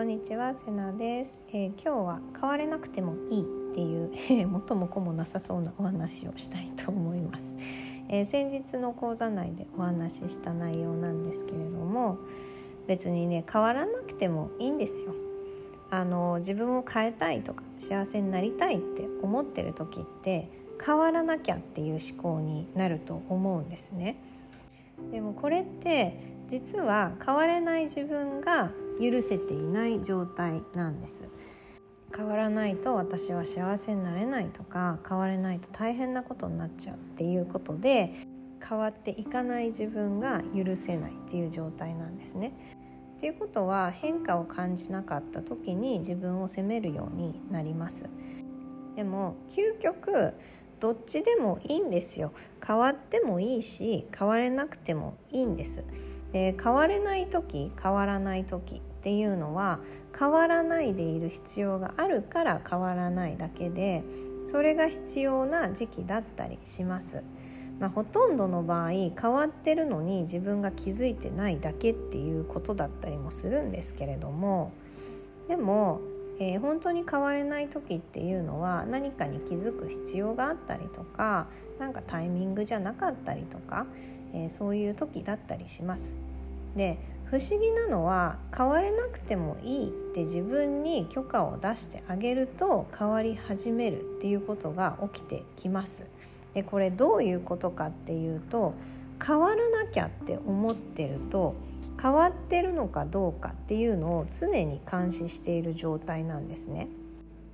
[0.00, 4.10] こんにちはセナです、えー、今日は変われなくてもいいっていう、
[4.40, 7.54] えー、元も子もなさそうなお話をしたいと思います、
[8.08, 12.16] えー、先日の講座内でお話しした内容なんですけれども
[12.86, 15.12] 別にね変わらなくてもいいんですよ。
[15.90, 20.48] あの自分を変えたいとか幸せになりたいって思ってる時って
[20.82, 24.16] 変わらなきゃっていう思考になると思うんですね。
[25.12, 26.14] でもこれって
[26.48, 31.28] 実は変われない自分が許せていない状態なんです
[32.14, 38.12] 変わらないと私は幸せになれないとか変われないと大変なことになっちゃうっていうことで
[38.66, 42.52] 変わっていかない自分が許せないっていう状態なんですね。
[43.16, 48.08] っていうことは変化を感じなかった時に自分を責めるようになります。
[48.96, 50.34] でも究極
[50.80, 52.32] どっちでもいいんですよ
[52.66, 55.84] 変わってもいいし変われなくてもいいんです
[56.32, 59.80] で変われない時変わらない時っていうのは
[60.16, 64.04] 変わらないでいる必要があるから変わらないだけで
[64.44, 67.22] それが必要な時期だったりします。
[67.78, 74.72] まあ、ほとんどの場合変わってるのに自分が気づいてないだけっていうことだったりもするんですけれども
[75.48, 76.02] でも、
[76.38, 81.46] えー、本当に変われない時っていうのは何かに気づく必要があったりとか
[81.78, 83.86] 何かタイミングじゃなかったりとか、
[84.34, 86.18] えー、そういう時だったりします。
[86.76, 86.98] で
[87.30, 96.06] 不思議なのは変われなくてもいいって自分に許可を出してあげると変わり始めるっていうことが起きてきます。
[96.54, 98.74] でこれどういうことかっていうと
[99.24, 101.54] 変わらなきゃって思ってると
[102.02, 106.88] 変わってるのかどうかっていうのを常に監視している状態なんですね。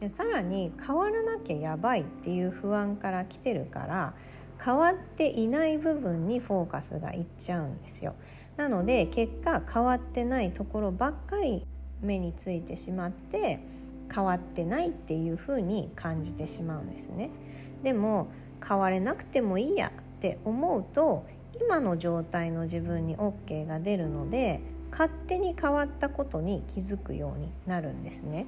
[0.00, 4.14] でさらに変わらなきゃやばいっていう不安から来てるから
[4.58, 8.14] 変わっていない部分にフォーカスがいっちゃうんですよ。
[8.60, 11.66] なので結果変わってないところばっかり
[12.02, 13.58] 目についてしまって
[14.14, 17.30] 変わってないっていうふうに感じてしまうんですね。
[17.82, 18.28] でも
[18.62, 21.24] 変われなくてもいいやって思うと
[21.58, 28.44] 今の状態の自分に OK が出るので勝手に変わったことに気づくようになるんですね。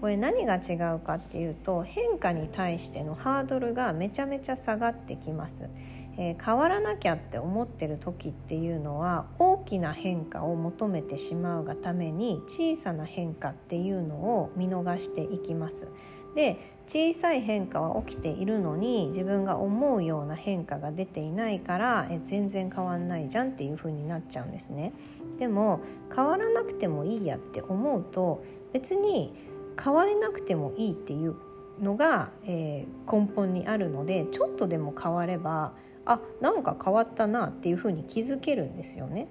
[0.00, 5.68] これ何が違うかっていうと変化に対してのハードルがめちゃめちゃ下がってきます。
[6.18, 15.88] えー、変わらなきゃって思ってる時っていうのは大きな変化を求めてしまうがために小さな変化っていうのを見逃していきます。
[16.34, 24.92] で小さい変化は起きているのに自分が思うような変化が出ていないからえ全然変わんないじゃんっていう風になっちゃうんですね。
[25.38, 25.80] でも
[26.14, 28.42] 変わらなくてもいいやって思うと
[28.72, 29.34] 別に
[29.82, 31.36] 変われなくてもいいっていう
[31.80, 35.72] のが、えー、根本にあるのでちょっとでも変われば
[36.08, 39.28] あなんか変わったなっていうふうに気づけるんですよね。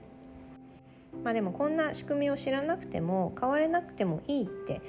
[1.24, 4.82] まあ、でもこんな仕組みを知らなくても変われなくてもいいって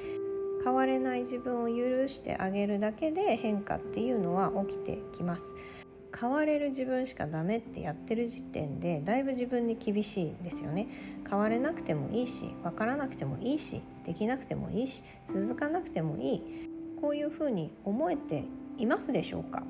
[0.62, 5.54] 変われない自分を許してあげるだけで変化っていうのは起きてきます。
[6.18, 10.88] 変われる自分しかダメってやってる時点でだいぶ自分に厳しいんですよね
[11.28, 16.42] 変われなくてもいいし分からなくてもいいしできなくてもいいし続かなくてもいい
[17.00, 18.44] こういうふうに思えて
[18.78, 19.62] いますでしょうか？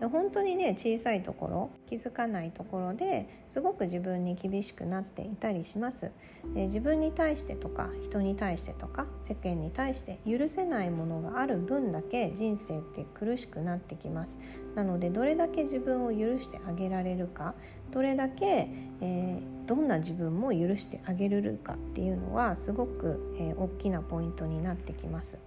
[0.00, 6.12] 本当にね小さいところ気づかないところですごく自分に厳しくなっていたりします。
[6.54, 14.40] で自分に対してとか人に対してとか世間に対して許せないものがある分だけ人生って苦しくなってきます。
[14.74, 17.54] なのでどれだけ自分を許してあげられるか
[17.92, 18.68] どれだけ、
[19.02, 25.38] えー、どんな自分も許してあげれるかっていうのはすごく、えー、大きなポイントになってきます。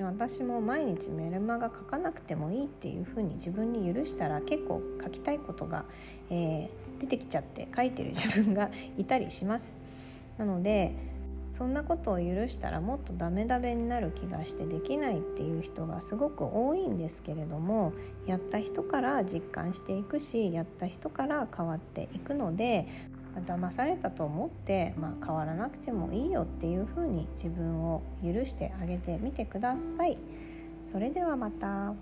[0.00, 5.84] 私も毎日メルマガ書かなくてもいいっていうふうに自分に許したら結構書きたいことが、
[6.30, 9.78] えー、出てきちゃって書いてる自分がいたりします。
[10.38, 10.94] なので
[11.50, 17.94] そんなことを許したらもっとダメダメになる気がしてできないっていう人がすごく多いんですけれども
[18.26, 22.86] やった人から実感していくしやった人から変わっていくので
[23.46, 30.18] 騙されたと思って、まあ、変わらなくてもいいよっていうふうに自分を許してあげてみてください。
[30.84, 31.94] それではまた。